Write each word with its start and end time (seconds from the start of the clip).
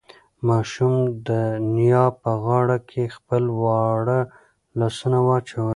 ماشوم 0.47 0.95
د 1.27 1.29
نیا 1.75 2.05
په 2.21 2.31
غاړه 2.43 2.77
کې 2.89 3.13
خپل 3.15 3.43
واړه 3.61 4.19
لاسونه 4.79 5.17
واچول. 5.27 5.69